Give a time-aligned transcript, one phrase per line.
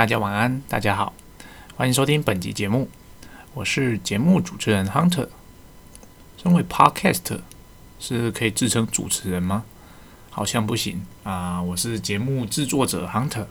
[0.00, 1.12] 大家晚安，大家好，
[1.76, 2.88] 欢迎收听本集节目，
[3.52, 5.28] 我是节目主持人 Hunter。
[6.42, 7.40] 身为 Podcast
[7.98, 9.62] 是可以自称主持人吗？
[10.30, 13.44] 好像不行啊，我是节目制作者 Hunter，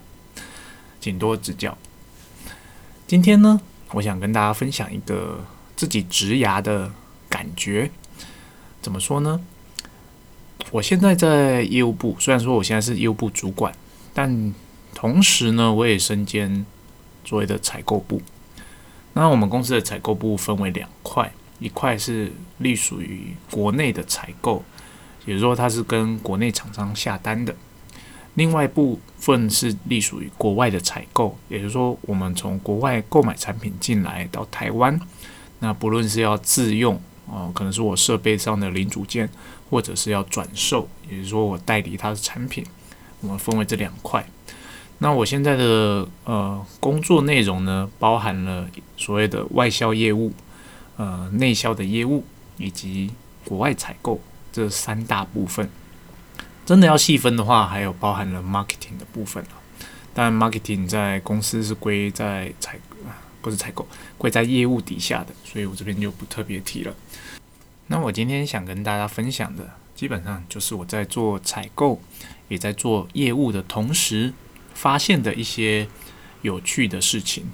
[0.99, 1.77] 请多指教。
[3.05, 3.61] 今天呢，
[3.91, 5.45] 我想跟大家分享一个
[5.75, 6.91] 自己植牙的
[7.29, 7.91] 感觉。
[8.81, 9.39] 怎么说呢？
[10.71, 13.71] 我现在在业务部，虽然说我现在是业务部主管，
[14.15, 14.51] 但
[14.93, 16.65] 同时呢，我也身兼
[17.23, 18.21] 所谓的采购部。
[19.13, 24.63] 那我们公司的采购部分为两块，一块是隶属于国内的采购，
[25.25, 27.53] 也就是说它是跟国内厂商下单的；
[28.35, 34.97] 另外一部分是隶属于国外的采购，也就是说我们从国外购买产品进来到台湾，
[35.59, 39.29] 那不论是要自用哦，可能是我设备上的零组件，
[39.69, 42.63] 或者是要转售，也就是说我代理它的产品，
[43.21, 44.25] 我们分为这两块。
[45.01, 50.33] 那我现在的呃工作内容呢，包含了所谓的外销业务、
[50.97, 52.25] 呃内销的业务
[52.57, 53.09] 以及
[53.45, 54.19] 国外采购
[54.51, 55.69] 这三大部分。
[56.65, 59.43] 真的要细分的话，还有包含了 marketing 的部分。
[60.13, 62.77] 但 marketing 在公司是归在采
[63.41, 66.93] 不是采购，归在业务底下的，所以我这边就不特别提了。
[67.87, 72.01] 那我今天想跟大家分享的，基本上就是我在做采购，
[72.49, 74.33] 也在做业务的同时。
[74.79, 75.85] 发现的一些
[76.41, 77.47] 有趣的事情，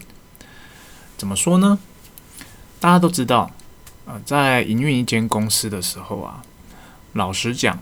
[1.18, 1.80] 怎么说呢？
[2.80, 3.50] 大家都知道，
[4.06, 6.44] 呃，在营运一间公司的时候啊，
[7.14, 7.80] 老实讲，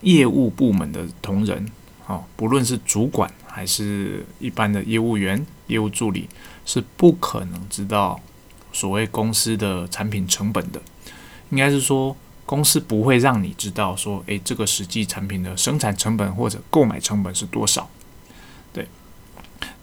[0.00, 1.70] 业务部门的同仁，
[2.06, 6.26] 哦，不论是主管还是一般的业务员、业务助理，
[6.64, 8.18] 是不可能知道
[8.72, 10.80] 所谓公司的产品成本的。
[11.50, 17.86] 应该是说，公司不会让你知道说，诶，这个实际产品的生产成本或者购买成本是多少。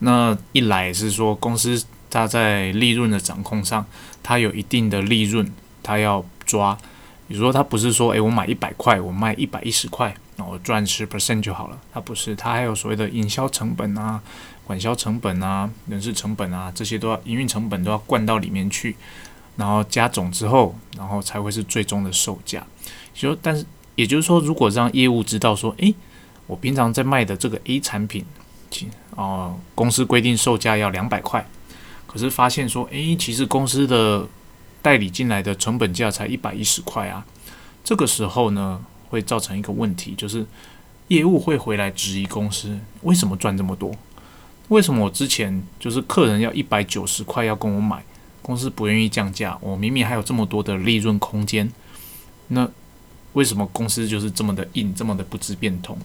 [0.00, 3.84] 那一来是说，公司它在利润的掌控上，
[4.22, 5.50] 它有一定的利润，
[5.82, 6.76] 它要抓。
[7.26, 11.78] 比如说，它不是说，诶，我买一百块，我卖一百一十块，那我赚十 percent 就好了。
[11.92, 14.20] 它不是，它还有所谓的营销成本啊、
[14.64, 18.94] 管销成本啊、人事成本啊，这些都要营运成本都要灌到里面去，
[19.56, 22.62] 然后加总之后，然后才会是最终的售价。
[23.14, 23.64] 就但是，
[23.94, 25.94] 也就是说，如果让业务知道说，诶，
[26.46, 28.22] 我平常在卖的这个 A 产品。
[29.16, 31.46] 哦，公司规定售价要两百块，
[32.06, 34.26] 可是发现说，诶，其实公司的
[34.82, 37.24] 代理进来的成本价才一百一十块啊。
[37.84, 40.44] 这个时候呢，会造成一个问题，就是
[41.08, 43.94] 业务会回来质疑公司为什么赚这么多？
[44.68, 48.02] 为什么我之前就是客人要一百九十块要跟我买，
[48.40, 51.70] 公司不愿意降价，我明明还有这么多的利润空间，
[52.48, 52.66] 那
[53.34, 55.98] 为什么公司就是这么的硬，这么的不知变通？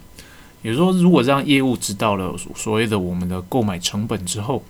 [0.62, 4.64] 也就是说，如果让业务知道了所谓的我们的购买成本之后，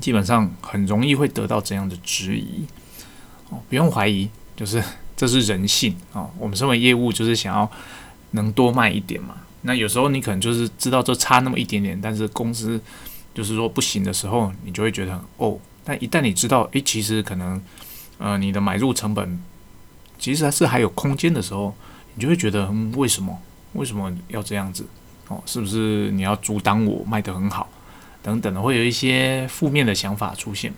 [0.00, 2.64] 基本上很容易会得到怎样的质疑？
[3.50, 4.82] 哦，不用怀疑，就是
[5.16, 6.26] 这是人性啊。
[6.38, 7.70] 我们身为业务，就是想要
[8.30, 9.36] 能多卖一点嘛。
[9.62, 12.80] 那有时候你可能就是知道这差那么一点点，但是公司
[13.34, 15.58] 就是说不行的时候，你就会觉得很哦。
[15.84, 17.60] 但一旦你知道，诶，其实可能
[18.16, 19.42] 呃你的买入成本
[20.18, 21.74] 其实还是还有空间的时候，
[22.14, 23.38] 你就会觉得嗯，为什么
[23.74, 24.86] 为什么要这样子？
[25.30, 27.70] 哦，是不是你要阻挡我卖得很好，
[28.20, 30.72] 等等的，会有一些负面的想法出现。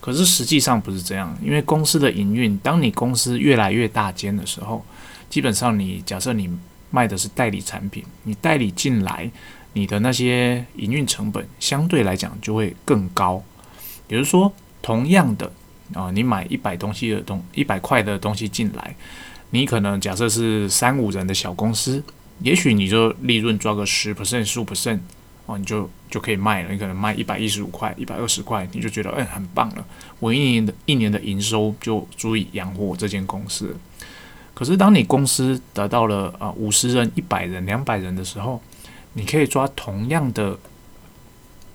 [0.00, 4.84] 可是实际上不是这样，因为公司的营运，当你公司越来越大间的时候，
[5.30, 6.50] 基本上你假设你
[6.90, 9.30] 卖的是代理产品，你代理进来，
[9.74, 13.40] 你的那些营运成本相对来讲就会更高。
[14.08, 14.52] 比如说，
[14.82, 15.52] 同样的
[15.94, 18.96] 啊，你买一百东西的东一百块的东西进来，
[19.50, 22.02] 你可能假设是三五人的小公司。
[22.40, 24.98] 也许你就利润抓个十 percent、十五 percent
[25.46, 26.72] 哦，你就就可以卖了。
[26.72, 29.84] 你可能卖一百一十五块、一百二十块，你就觉得哎很棒了。
[30.18, 33.76] 我一年的一年的营收就足以养活我这间公司。
[34.54, 38.62] 可是当你公司得到了啊五十人、一百人、两百人的时候，
[39.14, 40.58] 你可以抓同样的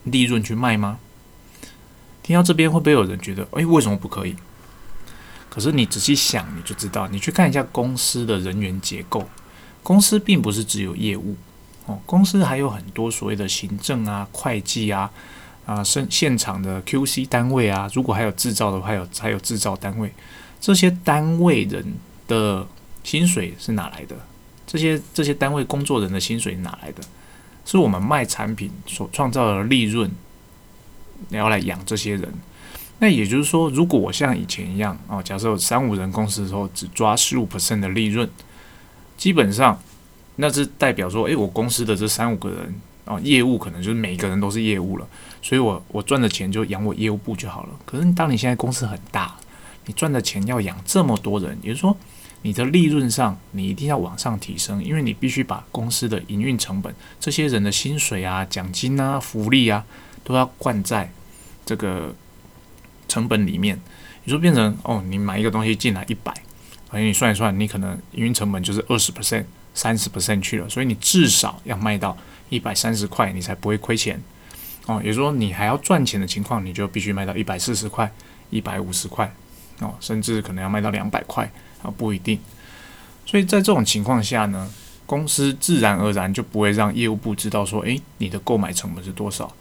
[0.04, 1.00] 利润去卖吗？
[2.24, 4.36] 听到这边会不会有人觉得哎为什么不可以？
[5.50, 9.28] 可是你仔细想你就知道，你去看一下公司的人员结构。
[9.88, 11.34] 公司并不是只有业务
[11.86, 15.10] 哦，公司还有很多所谓的行政啊、会计啊、
[15.66, 20.12] 啊现现场的 QC 单位啊，如果还有制造的话，有还有制造单位，
[20.60, 21.94] 这些单位人
[22.28, 22.68] 的
[23.02, 24.18] 薪水是哪来的？
[24.66, 27.02] 这些这些单位工作人的薪水哪来的？
[27.64, 30.12] 是我们卖产品所创造的利润，
[31.30, 32.34] 你要来养这些人。
[33.00, 38.30] 那也就是说，如果我像以前一样哦，假设三五人公司的时候，只抓十五 percent 的利润。
[39.18, 39.78] 基本上，
[40.36, 42.76] 那是代表说，诶，我公司的这三五个人
[43.06, 45.08] 哦，业务可能就是每一个人都是业务了，
[45.42, 47.70] 所以我我赚的钱就养我业务部就好了。
[47.86, 49.36] 可是当你现在公司很大，
[49.86, 51.98] 你赚的钱要养这么多人，也就是说
[52.44, 59.84] 你的利润上你一定要往上提升，因为你必须把公司的营运成本、这些人的薪水啊、奖金啊、福利啊，
[60.24, 61.12] 都要灌在
[61.66, 62.14] 这个
[63.08, 63.80] 成本里面。
[64.26, 66.34] 你说变成哦，你买一个东西进来一百，
[66.98, 72.18] 而且你算一算，你可能营运成本就是二十 percent、三十 percent 去了，所以你至少要卖到。
[72.50, 74.18] 一百三十块，你才不会亏钱
[74.86, 75.02] 哦。
[75.04, 78.10] 也就是说，你还要赚钱的情况，你就必须卖到一百四十块、
[78.50, 79.30] 一百五十块
[79.82, 81.44] 哦，甚至可能要卖到两百块
[81.84, 82.40] 啊，不一定。
[83.26, 84.72] 所以在这种情况下呢，
[85.06, 89.54] 公司自然而然就不会让业务部知道说，诶，你的购买成本是多少。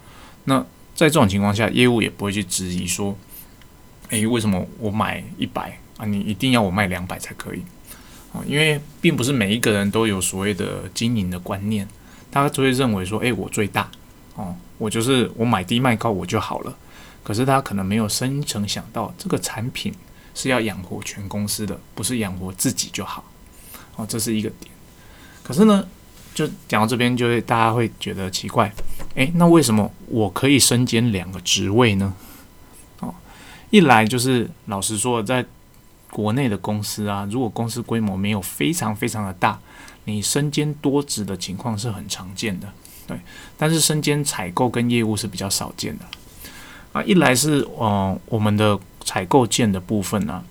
[0.44, 0.60] 那
[0.94, 3.18] 在这种情况下，业务也不会去质疑说，
[4.10, 7.62] 诶，为什么我买一百啊，你一定要我卖两百才可以
[8.32, 8.42] 哦？
[8.46, 11.88] 因为并不是每一个人都有所谓的经营的观念。
[12.28, 13.90] 他就会认为说：“诶，我最大
[14.34, 16.76] 哦，我就是我买低卖高我就好了。”
[17.24, 19.94] 可是他可能没有深层想到，这个产品
[20.34, 23.24] 是要养活全公司的，不是养活自己就好
[23.94, 24.70] 哦，这是一个点。
[25.42, 25.88] 可是呢，
[26.34, 28.70] 就讲到这边，就会大家会觉得奇怪：
[29.14, 32.12] 诶，那为什么我可以身兼两个职位呢？
[33.00, 33.14] 哦，
[33.70, 35.42] 一来就是老实说，在
[36.16, 39.58] 国内的公司啊，如果公司规模没有非常非常的大。
[40.08, 42.72] 你身兼多职的情况是很常见的，
[43.08, 43.18] 对，
[43.58, 46.04] 但是身兼采购跟业务是比较少见的
[46.92, 47.02] 啊。
[47.02, 50.44] 一来是呃我们的采购件的部分呢，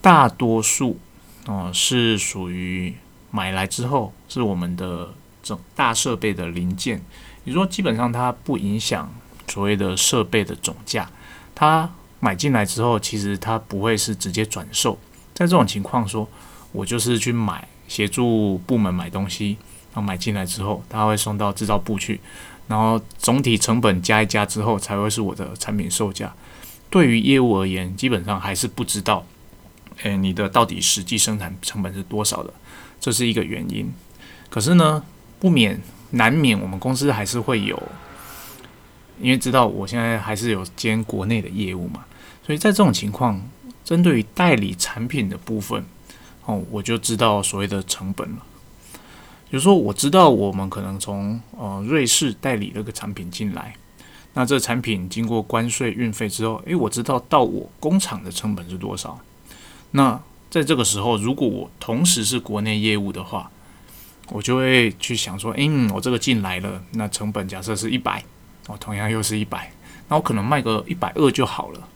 [0.00, 0.98] 大多数
[1.46, 2.94] 哦是属于
[3.30, 5.10] 买来之后是我们的
[5.42, 7.02] 整大设备的零件，
[7.44, 9.12] 你说基本上它不影响
[9.46, 11.10] 所谓的设备的总价，
[11.54, 11.90] 它
[12.22, 14.96] 买进来之后其实它不会是直接转售，
[15.34, 16.26] 在这种情况说，
[16.72, 17.68] 我就是去买。
[17.88, 19.58] 协助部门买东西，
[19.92, 22.18] 然后买进来之后，他会送到制造部去，
[22.66, 26.32] 然后总体成本加一加之后，才会是我的产品售价。
[26.88, 29.26] 对于业务而言，基本上还是不知道，
[30.04, 32.50] 诶，你的到底实际生产成本是多少的，
[32.98, 33.92] 这是一个原因。
[34.48, 35.02] 可是呢，
[35.38, 35.78] 不免
[36.12, 37.82] 难免我们公司还是会有，
[39.20, 42.04] 因为知道我现在还是有兼国内的业务嘛，
[42.44, 43.40] 所以在这种情况，
[43.84, 45.84] 针对于代理产品的部分。
[46.44, 48.42] 哦，我就知道所谓的成本了。
[49.48, 53.76] 比如说，我知道我们可能从呃瑞士代理那个产品进来，
[54.34, 59.20] 那这产品经过关税、运费之后，诶，我知道到我工厂的成本是多少。
[59.92, 63.48] 那在这个时候，如果我同时是国内业务的话，
[64.30, 68.24] 我就会去想说，诶，我这个进来了，那成本假设是一百，
[68.66, 69.70] 哦，同样又是一百，
[70.08, 71.88] 那我可能卖个一百二就好了。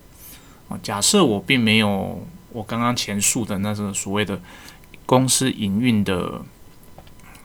[0.82, 2.26] 假设我并没有。
[2.52, 4.40] 我刚刚前述的那种所谓的
[5.04, 6.40] 公司营运的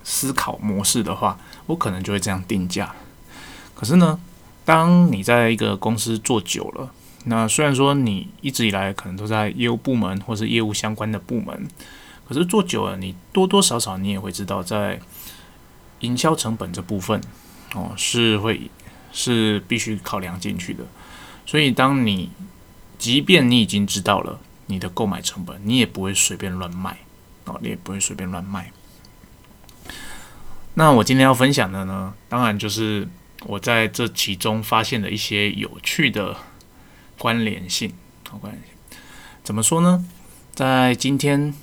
[0.05, 2.95] 思考模式的话，我可能就会这样定价。
[3.75, 4.17] 可是呢，
[4.63, 6.93] 当你在一个公司做久了，
[7.25, 11.67] 那虽然说你一直以来可能都在业务部门或是业务相关的部门，
[12.25, 14.97] 可是做久了，你多多少少你也会知道，在
[15.99, 17.19] 营销成本这部分
[17.75, 18.71] 哦是会
[19.11, 20.85] 是必须考量进去的。
[21.45, 22.29] 所以，当你
[23.01, 24.39] 即便你已经知道了。
[24.67, 26.99] 你的购买成本，你也不会随便乱卖
[27.45, 28.71] 哦，你也不会随便乱卖。
[30.75, 33.05] 那我今天要分享的呢，当然就是
[33.47, 36.37] 我在这其中发现的一些有趣的
[37.17, 37.91] 关联性。
[38.29, 38.97] 好，关联性
[39.43, 40.05] 怎么说呢？
[40.53, 41.53] 在今天，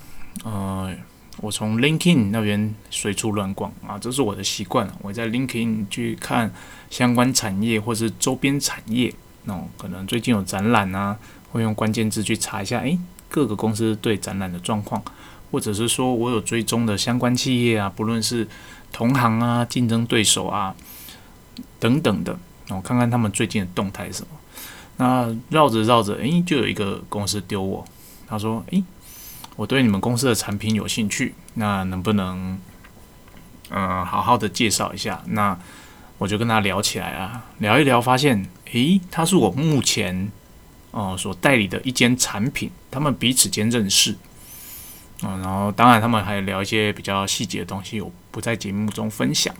[0.43, 0.93] 呃，
[1.37, 4.87] 我从 LinkedIn 那边随处乱逛啊，这是我的习惯。
[5.01, 6.53] 我在 LinkedIn 去看
[6.91, 9.11] 相关产业或是周边产业，
[9.49, 11.17] 那可能最近有展览啊。
[11.51, 12.95] 会用关键字去查一下，诶，
[13.27, 15.01] 各个公司对展览的状况，
[15.49, 18.47] 或者是说我有追踪的相关企业啊，不论是
[18.91, 20.75] 同行啊、竞争对手啊
[21.79, 22.37] 等等的，
[22.67, 24.27] 我看看他们最近的动态是什么。
[24.97, 27.83] 那绕着绕着，诶，就有一个公司丢我，
[28.27, 28.83] 他说，诶，
[29.55, 32.59] 我对你们公司的产品有兴趣，那能不能，
[33.71, 35.23] 嗯，好好的介绍一下？
[35.25, 35.57] 那
[36.19, 40.31] 我就跟他聊起来啊，聊一聊，发现，诶，他是我目前。
[40.91, 44.15] 哦，所代理的一间产品，他们彼此间认识，
[45.21, 49.53] 嗯，然后当然他们还聊一些比较细节的东西，我不在节目中分享。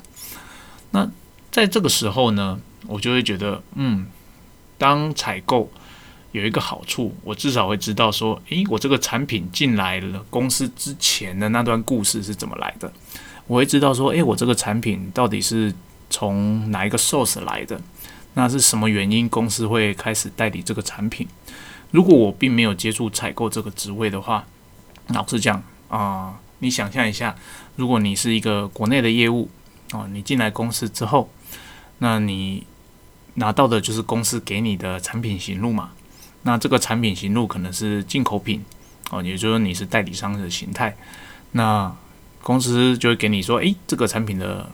[0.89, 1.07] 那
[1.51, 4.07] 在这个时候呢，我就会觉得，嗯，
[4.79, 5.71] 当采购
[6.31, 12.91] 有一个好处，我至少会知道说，诶，我这个产品进来了公司之前的那段故事是怎么来的，
[13.45, 15.71] 我会知道说，诶，我这个产品到底是
[16.09, 17.79] 从哪一个 source 来的。
[18.39, 21.27] 那是什么原因公司会开始代理这个产品？
[21.91, 24.45] 如果我并没有接触采购这个职位的话，
[25.07, 27.35] 老实讲啊，你想象一下，
[27.75, 29.49] 如果你是一个国内的业务
[29.91, 31.29] 哦，你进来公司之后，
[31.97, 32.65] 那你
[33.33, 35.91] 拿到的就是公司给你的产品行路嘛？
[36.43, 38.63] 那这个产品行路可能是进口品
[39.11, 40.95] 哦，也就是说你是代理商的形态。
[41.51, 41.93] 那
[42.41, 44.71] 公司就会给你说，诶，这个产品的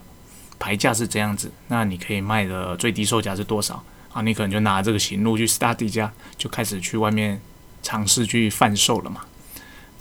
[0.59, 4.21] 牌价是这样子，那你可以卖的最低售价是多少啊？
[4.21, 7.39] 你可能就拿这个行路去 study 家，就开始去外面
[7.83, 9.21] 尝试去贩售了嘛。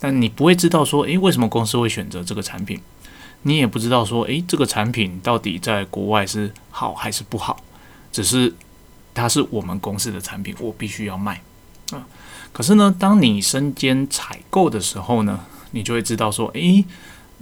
[0.00, 2.80] 但你不会知道说，诶，为什么公司会选择这个产品？
[3.42, 7.62] 你也不知道说，诶，这个产品到底在国外是好还是不好？
[8.12, 8.54] 只是
[9.12, 11.42] 它是我们公司的产品，我必须要卖
[11.92, 12.06] 啊。
[12.52, 15.40] 可是呢，当你身兼采购的时候呢，
[15.72, 16.84] 你就会知道说，诶，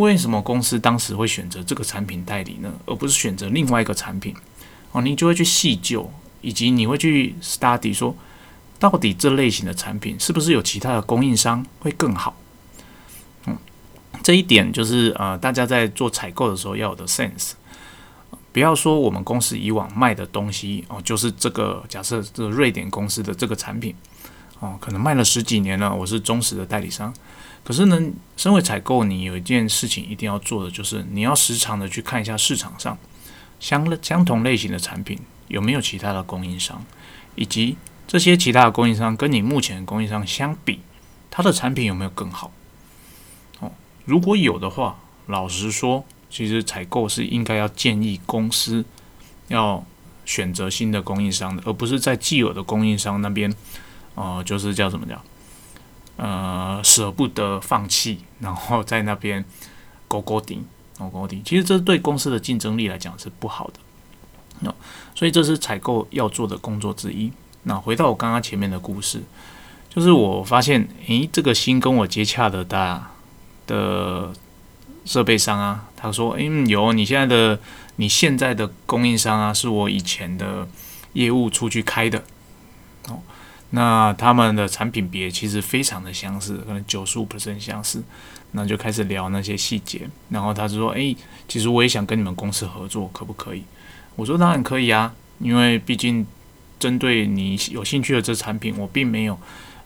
[0.02, 4.34] 为什么公司当时会选择这个产品代理呢，而不是选择另外一个产品？
[4.90, 8.14] 哦，你就会去细究，以及你会去 study 说，
[8.80, 12.34] 到底这类型的产品是不是有其他的供应商会更好？
[13.46, 13.56] 嗯
[14.24, 17.52] 这一点就是呃，大家在做采购的时候要有的 sense，
[18.52, 23.94] 不要说我们公司以往卖的东西哦，就是这个假设这个瑞典公司的这个产品
[24.58, 27.14] 哦，可能卖了十几年了，我是忠实的代理商。
[27.64, 28.00] 可是呢，
[28.36, 32.98] 身为采购，你有一件事情一定要做的，就是你要时常的去看一下市场上
[33.60, 36.84] 相相同类型的产品有没有其他的供应商，
[37.36, 37.76] 以及
[38.08, 40.80] 这些其他的供应商跟你目前的供应商相比，
[41.30, 42.50] 它的产品有没有更好。
[43.60, 43.70] 哦
[44.04, 48.84] 如果有的话，老实说，其实采购是应该要建议公司
[49.46, 49.84] 要
[50.24, 53.54] 选择新的供应商的，而不是在既有的供应商那边，
[54.16, 55.22] 呃，就是叫什么叫
[56.16, 59.44] 呃舍不得放弃，然后在那边
[60.06, 60.64] 勾勾顶，
[60.96, 61.42] 勾勾顶。
[61.44, 63.80] 其实这对公司的竞争力来讲是不好的。
[64.60, 64.72] 那
[65.16, 67.32] 所以这是采购要做的工作之一。
[67.64, 69.22] 那回到我刚刚前面的故事，
[69.90, 73.08] 就是我发现，诶，这个新跟我接洽的大。
[73.64, 74.32] 的
[75.04, 77.58] 设备商啊，他说：“嗯，有你现在的
[77.94, 80.66] 你现在的供应商啊，是我以前的
[81.12, 82.24] 业务出去开的。
[83.72, 87.26] 那他们的产品别其实非常的相似，可能九十五
[87.58, 88.02] 相似。
[88.52, 90.08] 那就开始聊那些细节。
[90.28, 91.16] 然后他就说：，诶，
[91.48, 93.62] 其实我也想跟你们公司合作，可不可以？
[94.14, 96.26] 我说：当然可以啊，因为毕竟
[96.78, 99.38] 针对你有兴趣的这产品，我并没有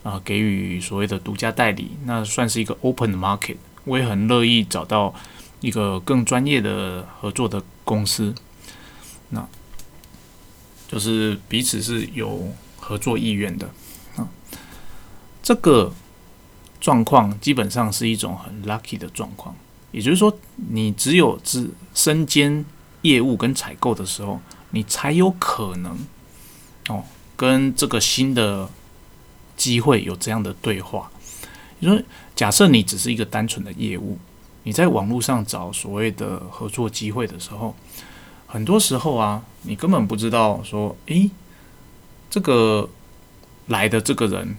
[0.03, 5.15] 啊给予所谓的独家代理，那算是一个 open market。”我也很乐意找到
[5.61, 8.35] 一个更专业的合作的公司，
[9.29, 9.47] 那
[10.89, 12.53] 就是彼此是有
[12.87, 13.69] 合作意愿的
[14.15, 14.29] 啊。
[15.43, 15.93] 这个
[16.81, 19.57] 状况基本上是一种很 lucky 的状况，
[19.91, 20.33] 也就是说，
[20.71, 22.65] 你只有只身兼
[23.03, 24.41] 业务跟采购的时候，
[24.71, 25.99] 你才有可能
[26.89, 27.03] 哦
[27.35, 28.69] 跟这个新的
[29.57, 31.11] 机会有这样的对话。
[31.81, 32.01] 你说，
[32.37, 34.17] 假设你只是一个单纯的业务，
[34.63, 37.75] 你在网络上找所谓的合作机会的时候，
[38.47, 41.31] 很多时候啊，你根本不知道说，诶，
[42.37, 42.87] 这个
[43.69, 44.57] 来的这个人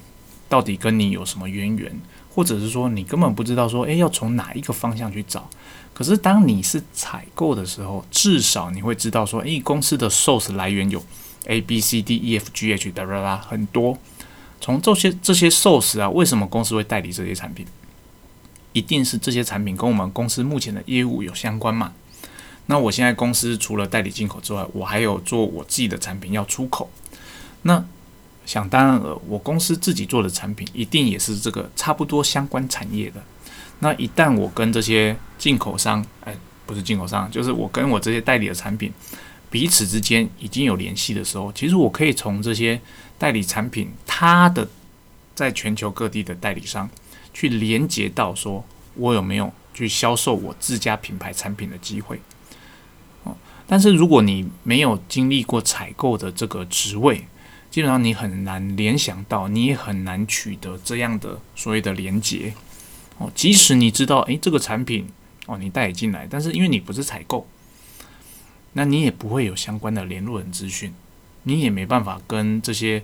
[0.50, 2.01] 到底跟你有什么渊源，
[2.34, 5.48] 或者是说，你根本不知道说，诶，要从哪一个方向去找。
[5.93, 11.05] 可是当你是采购的时候，至少你会知道说，诶，公司的 source 来源有
[11.46, 13.96] A、B、C、D、E、F、G、H 哒啦啦很多。
[14.60, 17.63] 从这些这些寿司啊，为什么公司会代理这些产品？
[18.74, 21.93] 一定是这些产品跟我们公司目前的业务有相关嘛？
[22.65, 26.89] 那我现在公司除了代理进口之外，我还有做我自己的产品要出口。
[27.63, 27.83] 那
[28.45, 33.21] 想当然了，我公司自己做的产品一定也是这个差不多相关产业的。
[33.79, 36.35] 那一旦我跟这些进口商，哎，
[36.65, 38.91] 不是进口商，就是我跟我这些代理的产品
[39.49, 42.79] 彼此之间已经有联系的时候，其实我可以从这些。
[43.19, 44.67] 代理产品，它的
[45.33, 46.87] 在全球各地的代理商
[47.33, 52.21] 去连接到，说我有没有去销售我自家品牌产品的机会？
[53.23, 53.35] 哦，
[53.65, 57.25] 但是如果你没有经历过采购的这个职位，
[57.77, 62.51] 基本上你很难联想到，你也很难取得这样的所谓的连接。
[63.19, 65.07] 哦，即使你知道，诶，这个产品
[65.46, 67.48] 哦，你带进来，但是因为你不是采购，
[68.74, 70.91] 那你也不会有相关的联络人资讯。
[71.43, 73.03] 你也没办法跟这些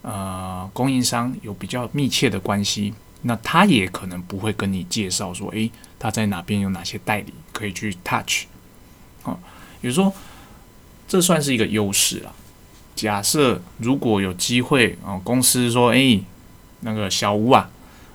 [0.00, 8.44] 呃供应商有比较密切的关系，那他也可能不会跟你介绍说，诶，他在哪边有哪些代理可以去 touch，
[9.24, 9.38] 哦，
[9.82, 10.10] 比如说
[11.06, 12.34] 这算是一个优势了。
[12.96, 16.20] 假设如果有机会啊，公司说，诶，
[16.80, 17.70] 那个小吴啊，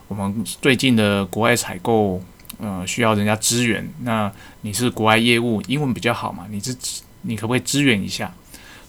[0.08, 2.22] 我们最近的国外采购
[2.58, 4.30] 呃需要人家支援，那
[4.62, 6.76] 你是国外业务，英文比较好嘛，你是
[7.22, 8.34] 你可不可以支援一下？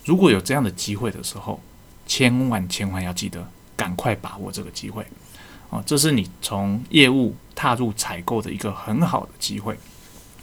[0.06, 1.60] 如果有这样的机会的时候，
[2.06, 3.46] 千万千万要记得
[3.76, 5.06] 赶快把握这个机会
[5.70, 5.82] 啊！
[5.86, 9.78] 这是你从业务踏入采购的一个很好的机会。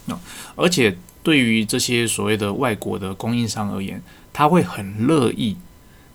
[0.06, 0.18] 那
[0.56, 4.02] 而且对于这些所谓的外国的供应商而言，
[4.40, 5.58] 他会很乐意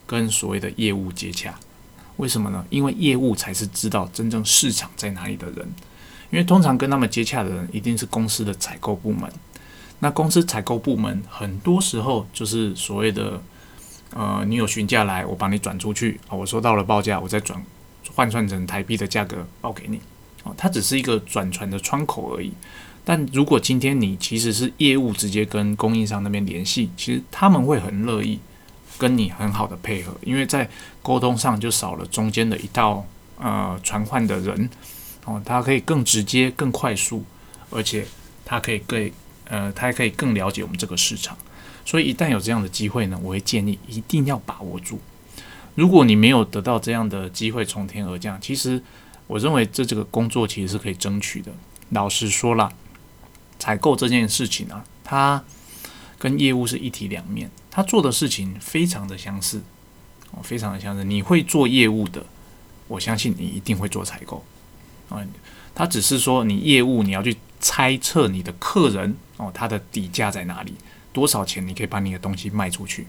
[0.06, 1.54] 跟所谓的业务接洽。
[2.16, 2.64] 为什么呢？
[2.70, 5.70] 因为业务才是知道真正市场在哪里的人。
[6.30, 9.30] 因为通常跟他们接洽的人一定是公司的采购部门。
[9.98, 13.42] 那公司采购部门很多时候就是所谓的，
[14.14, 17.62] 呃，你有询价来，我帮你转出去啊，我收到了报价，我再转
[18.14, 20.00] 换算成台币的价格报给你。
[20.44, 22.54] 哦，它只是一个转传的窗口而已。
[23.04, 28.38] 但如果今天你其实是业务直接跟供应商那边联系，其实他们会很乐意
[28.96, 30.68] 跟你很好的配合，因为在
[31.02, 33.06] 沟通上就少了中间的一道
[33.38, 34.70] 呃传唤的人。
[35.26, 37.24] 哦，它可以更直接、更快速，
[37.70, 38.06] 而且
[38.44, 39.10] 它可以更
[39.46, 41.34] 呃，它还可以更了解我们这个市场。
[41.86, 44.98] 所以一旦有这样的机会呢，我会建议一定要把握住。
[45.74, 48.82] 如果你没有得到这样的机会从天而降，其实
[49.26, 51.50] 我认为这这个工作其实是可以争取的。
[51.88, 52.70] 老实说了，
[53.58, 55.42] 采购这件事情啊，它
[56.18, 59.62] 跟业务是一体两面，它做的事情非常的相似，
[60.30, 61.04] 哦，非常的相似。
[61.04, 62.24] 你会做业务的，
[62.88, 64.44] 我相信你一定会做采购。
[65.08, 65.22] 啊，
[65.74, 70.74] 它只是说你业务你要去猜测你的客人哦，他的底价在哪里，
[71.12, 73.06] 多少钱你可以把你的东西卖出去。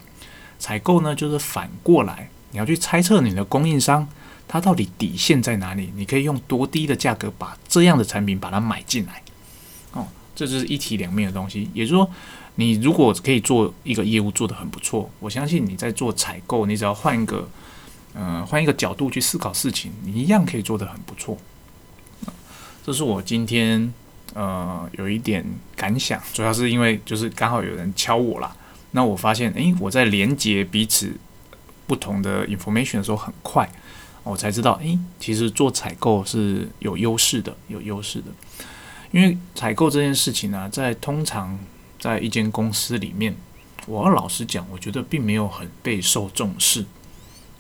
[0.58, 4.08] 采购呢，就是反过来，你要去猜测你的供应商，
[4.48, 9.22] 他到底底线在哪里，你可以用多低的价格把这样的产品把它买进来。
[9.92, 11.70] 哦，这就是一体两面的东西。
[11.74, 12.12] 也就是说，
[12.56, 17.50] 你如果可以做一个业务做得很不错，我相信你在做采购，你只要换一个，
[18.14, 21.38] 呃，换一个角度去思考事情，你一样可以做得很不错。
[22.86, 23.92] 这是我今天
[24.36, 25.44] 呃有一点
[25.76, 28.56] 感想，主要是因为就是刚好有人敲我啦。
[28.92, 31.12] 那我发现诶，我在连接彼此
[31.88, 33.68] 不同的 information 的时候很快，
[34.24, 38.28] 我才知道诶，其实做采购是有优势的，有优势的。
[39.16, 41.58] 因为采购这件事情呢，在通常
[41.98, 43.34] 在一间公司里面，
[43.88, 46.84] 我要老实讲，我觉得并没有很备受重视。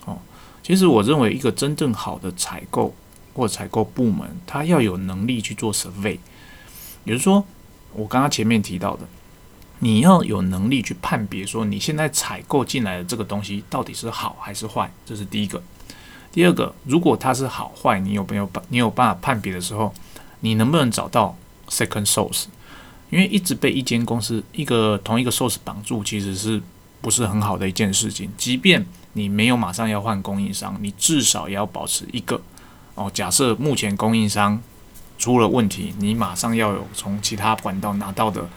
[0.04, 0.18] 哦，
[0.62, 2.94] 其实我认为一个真正好的采购。
[3.34, 6.18] 或采购部门，他要有能力去做 survey，
[7.04, 7.46] 也就是说，
[7.92, 9.06] 我刚刚前面提到的，
[9.80, 15.62] 你要有能力去判别说你现在采购进来的这个东西到底是好还是坏，这是第一个。
[16.32, 19.94] 第二个，如果它是好坏，你有没有办你有办法判别的时候，
[20.40, 21.36] 你能不能找到
[21.70, 22.46] second source？
[23.10, 26.62] 因为一直被一间公司一个同一个 source 绑住，其实是
[27.02, 28.30] 不是很好的一件事情。
[28.36, 32.42] 即便你没有马上要换供应商，你至少也要保持一个。
[32.96, 34.62] 哦，假设目前供应商
[35.18, 38.50] 出了问题，你马上要有从其他管道拿到的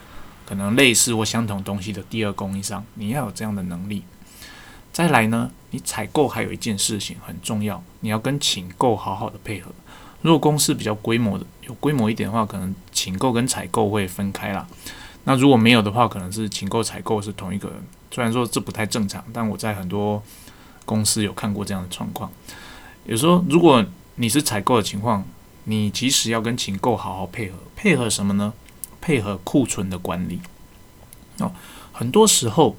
[0.46, 4.02] 可能类似或相同东西的第二供应商，你要有这样的能力。
[4.92, 9.70] 再来呢，你采购还有一件事情很重要，你要跟请购好好的配合。
[10.22, 14.66] 如果公司比较规模的有规模一点的话，可能请购跟采购会分开啦。
[15.24, 17.78] 那如果没有的话，可能是请购采购是同一个人。
[18.10, 20.22] 虽然说这不太正常，但我在很多
[20.84, 22.30] 公司有看过这样的状况。
[23.04, 23.84] 有时候如果
[24.16, 25.24] 你是采购的情况，
[25.64, 28.52] 你其实要跟请购好好配合，配合什么呢？
[29.00, 30.40] 配合库存的管理。
[31.38, 31.52] 哦，
[31.92, 32.74] 很多时候，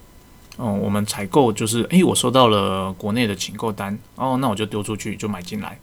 [0.57, 5.79] 哦，我们采购就是，诶，我收到了国内的请购单，哦，那我就丢出去就买进来，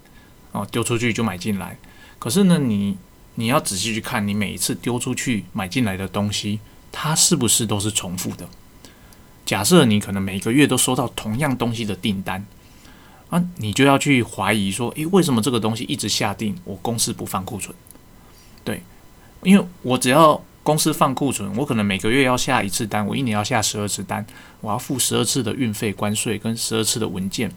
[0.53, 1.77] 哦，丢出去就买进来。
[2.19, 2.97] 可是呢，你
[3.35, 8.49] 你要仔细去看，你每一次丢出去买进来的东西，它是不是都是重复的？
[9.45, 12.45] 假设你可能每个月都收到同样东西的订单。
[13.29, 17.75] 啊，你就要去怀疑说，诶，为什么这个东西一直下定，我公司不放库存？
[18.63, 18.81] 对，
[19.43, 24.25] 因为我只要公司放库存，我可能每个月要下一次单，我一年要下十二次单，
[24.61, 27.51] 我要付十二次的运费、关税跟十二次的文件。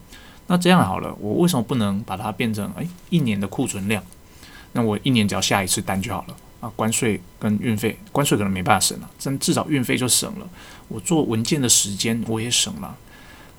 [0.52, 4.04] 那这样好了，我为什么不能把它变成诶一年的库存量？
[4.74, 10.50] 那我一年只要下一次单就好了啊，关税跟运费，关税可能没办法省了，但至少运费就省了，
[10.88, 12.98] 我做文件的时间我也省了。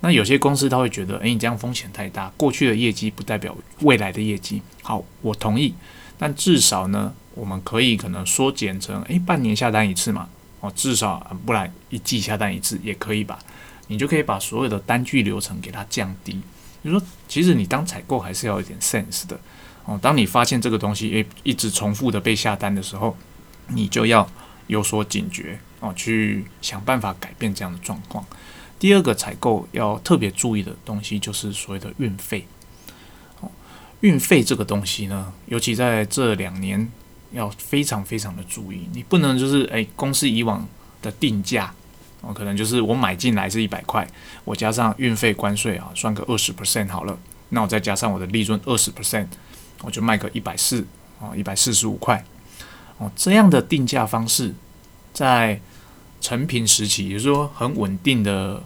[0.01, 4.61] 那有些公司他会觉得，诶，你这样风险太大，过去的业绩不代表未来的业绩。
[4.83, 5.73] 好，我同意，
[6.17, 10.27] 但至少呢，我们可以可能缩减成，诶，半年下单一次嘛，
[10.59, 13.39] 哦，至少不然一季下单一次也可以吧？
[13.87, 16.41] 你就可以把所有的单据流程给它降低。
[16.83, 19.39] 就说，其实你当采购还是要有点 sense 的
[19.85, 19.99] 哦。
[20.01, 23.15] 当你发现这个东西诶一直重复的被下单的时候，
[23.67, 24.27] 你就要
[24.67, 28.25] 有所警觉哦，去想办法改变这样的状况。
[28.79, 32.47] 第二个采购要特别注意的东西就是所谓的运费。
[33.41, 33.51] 哦，
[33.99, 36.91] 运费这个东西呢，尤其在这两年
[37.31, 38.87] 要非常非常的注意。
[38.91, 40.67] 你不能就是诶，公司以往
[41.01, 41.71] 的定价
[42.21, 44.07] 哦，可能就是我买进来是一百块，
[44.43, 47.17] 我加上运费关税啊，算个二十 percent 好了，
[47.49, 49.27] 那我再加上我的利润二十 percent，
[49.81, 50.85] 我就卖个一百四
[51.19, 52.23] 啊，一百四十五块
[52.99, 54.53] 哦，这样的定价方式
[55.11, 55.59] 在
[56.21, 58.61] 成品时期，也就是说很稳定的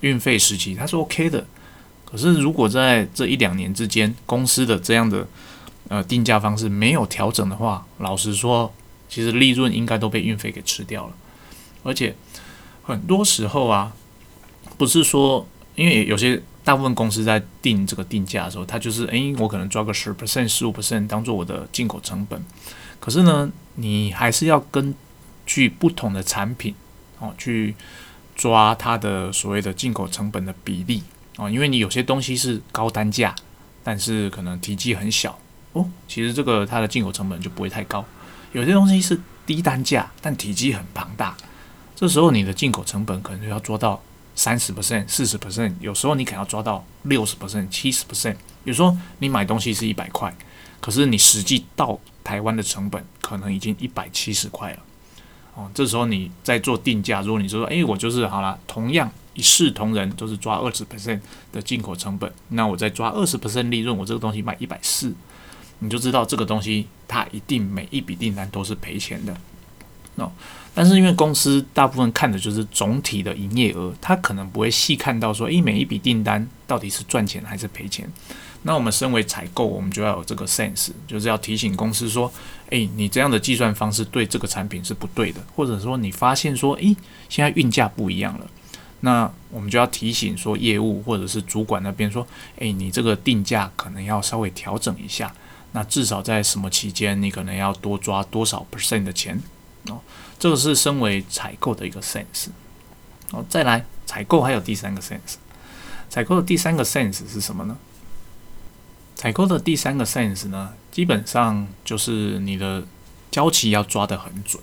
[0.00, 1.46] 运费时期，它是 OK 的。
[2.06, 5.28] 可是如果在这一两年之间，公司的这样的
[5.88, 8.72] 呃定价方式没有调整的话，老实说，
[9.10, 11.12] 其实利润应该都被运费给吃掉了。
[11.82, 12.14] 而且
[12.82, 13.92] 很多时候啊，
[14.76, 22.42] 不是说因为有些大部分公司在定这个定价的时候，它就是诶，我可能抓个十 percent、十五 percent 当做我的进口成本。
[23.00, 24.94] 可是呢，你还是要根
[25.46, 26.74] 据不同的产品
[27.20, 27.74] 哦去
[28.34, 31.02] 抓它的所谓的进口成本的比例。
[31.36, 33.32] 哦，因为你有些东西是高单价，
[33.84, 35.38] 但是可能体积很小
[35.72, 38.04] 哦，其实这个它的进口成本就不会太高。
[38.52, 41.36] 有些东西是低单价，但体积很庞大，
[41.98, 44.00] 这时候你的进口成本可能就要做到
[44.36, 48.36] 三十 percent、四十 percent，有时候你可能要抓到六十 percent、七十 percent。
[48.62, 50.32] 比如说你买东西是一百块，
[50.80, 54.78] 可是你实际到台湾的成本可能已经一百七十块了。
[55.56, 59.10] 哦，这时候你在做定价，如果你说，哎，我就是好了，同样。
[59.34, 61.20] 一视同仁，都是抓二十 percent
[61.52, 65.12] 的进口成本，那我再抓二十 percent 利润，我这个东西卖一百四，
[65.80, 69.36] 你就知道这个东西它一定每一笔订单都是赔钱的。
[70.18, 70.30] 哦，
[70.74, 78.10] 但是因为公司大部分看的就是总体的营业额，它可能不会细看到说，诶，每一笔订单到底是赚钱还是赔钱。
[78.62, 82.30] 那我们身为采购，我们就要有这个 sense，就是要提醒公司说，
[82.70, 86.96] 诶，你这样的计算方式对这个产品是不对的，或者说你发现说，诶，
[87.28, 88.46] 现在运价不一样了。
[89.00, 92.26] 那我们就要提醒说，业务或者是主管那边说，
[92.56, 95.32] 诶，你这个定价可能要稍微调整一下。
[95.70, 99.40] 那至少在什么期间，你可能要多抓多少 percent 的钱
[99.88, 100.00] 哦。
[100.38, 102.48] 这个是身为采购的一个 sense。
[103.32, 105.36] 哦，再来，采购还有第三个 sense。
[106.08, 107.76] 采购的第三个 sense 是什么呢？
[109.14, 112.84] 采购的第三个 sense 呢，基本上就是你的
[113.30, 114.62] 交期要抓得很准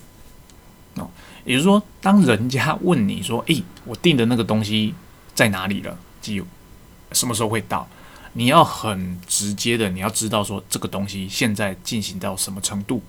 [0.96, 1.10] 哦。
[1.44, 4.96] 也就是说，当人家问你说：“诶，我订的那个东西
[5.36, 5.98] 在哪里了？
[6.22, 6.44] 就
[7.12, 7.88] 什么时候会到？”
[8.38, 13.02] 你要很直接的，你要知道说这个东西现在进行到什么程度。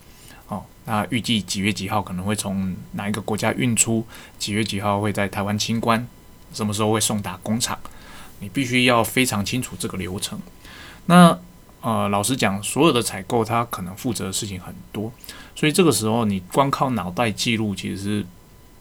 [0.49, 4.07] 哦，那预计几月几号可能会从哪一个国家运出？
[4.39, 6.07] 几月几号会在台湾清关？
[6.53, 7.79] 什么时候会送达工厂？
[8.41, 10.39] 你必须要非常清楚这个流程。
[11.07, 11.39] 那
[11.81, 15.13] 呃，老实讲，所有的采购他可能负责的事情很多。
[15.55, 18.27] 所以这个时候，你光靠脑袋记录其实是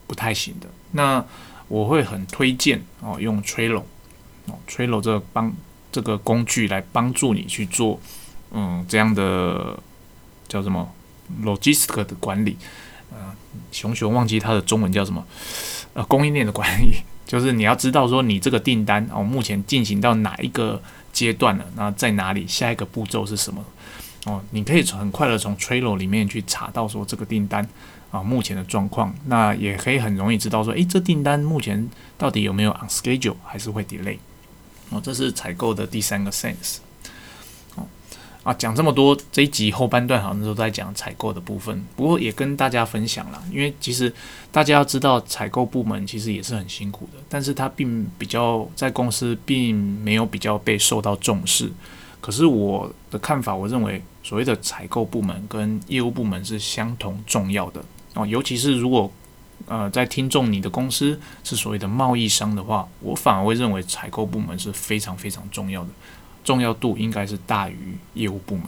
[0.08, 0.68] 不太行的。
[0.92, 1.24] 那
[1.68, 3.84] 我会很推荐哦，用 Trello
[4.48, 5.54] 哦，Trello 这个帮
[5.92, 8.00] 这个工具来帮助你去做
[8.52, 9.78] 嗯这样的
[10.48, 10.92] 叫什么
[11.44, 12.58] logistic 的管理。
[13.12, 13.18] 呃，
[13.72, 15.26] 熊熊忘记它的中文叫什么？
[15.94, 20.82] 呃，供应链的管理， 就是你要知道说你这个订单哦，目前进行到哪一个
[21.14, 21.66] 阶段了？
[21.76, 22.46] 那在哪里？
[22.48, 23.64] 下一个步骤是什么？
[24.26, 27.66] 哦，你可以很快的从 Trello 里面去查到说这个订单
[28.12, 34.18] 啊目前的状况，那也可以很容易知道说，诶，这订单目前到底有没有 on schedule 还是会 delay？
[34.90, 36.78] 哦，这是采购的第三个 sense。
[38.46, 44.14] 啊，讲这么多，这一集后半段好像都在讲采购的部分，不过也跟大家分享了，因为其实
[44.52, 51.72] 大家要知道，采购部门其实也是很辛苦的，但是它并比较在公司并没有比较被受到重视。
[52.22, 58.28] 可是我的看法，我认为所谓的采购部门跟业务部门是相同重要的哦。
[58.28, 59.12] 尤其是如果
[59.66, 65.90] 呃在听众你的公司是所谓的贸易商的话，我反而会认为采购部门是非常非常重要的，
[66.46, 68.68] 重要度应该是大于业务部门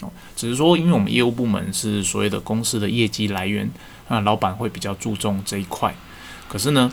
[0.00, 0.10] 哦。
[0.34, 3.70] 只是说，因为我们业务部门是所谓的公司的业绩来源，
[4.08, 5.94] 那老板会比较注重这一块。
[6.48, 6.90] 可是呢，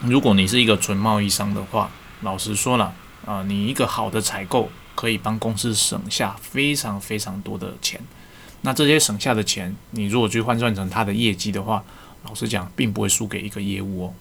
[0.00, 1.88] 如果你是一个纯贸易商的话，
[2.22, 2.92] 老实说了
[3.24, 4.68] 啊，你一个好的采购。
[4.98, 8.00] 可以帮公司省下非常非常多的钱，
[8.62, 11.84] 那这些省下的钱，你如果去换算成他的业绩的话，
[12.24, 14.14] 老实讲，并不会输给一个业务哦。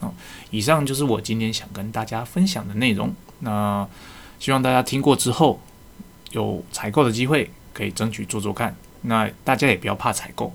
[0.00, 0.14] 哦，
[0.50, 3.14] 以上就是我今天想跟大家分享的内容。
[3.38, 3.88] 那
[4.42, 5.60] 希望大家听过之后，
[6.32, 8.74] 有采购的机会，可以争取做做看。
[9.02, 10.52] 那大家也不要怕采购，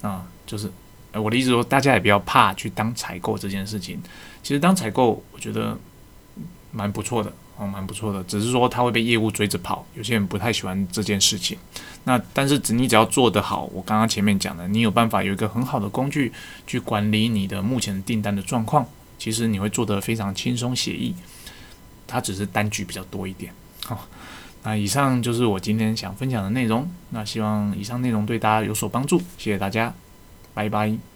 [0.00, 0.70] 啊，就是
[1.12, 4.00] 我的意思说，大家也不要怕去当采购这件事情。
[4.44, 5.76] 其实当采购，我觉得
[6.70, 7.32] 蛮不错的。
[7.56, 11.58] 哦，蛮不错的，只是说他会被业务追着跑，有些人不太喜欢这件事情。
[12.04, 16.30] 那但是只你只要做得好，我刚刚前面讲的，你有办法有一个很好的工具
[16.64, 18.86] 去管理你的目前订单的状况，
[19.18, 21.12] 其实你会做得非常轻松写意。
[22.06, 23.52] 它只是单据比较多一点。
[23.84, 24.06] 好，
[24.62, 26.88] 那以上就是我今天想分享的内容。
[27.10, 29.94] 那希望以上内容对大家有所帮助，谢谢大家，
[30.54, 31.15] 拜拜。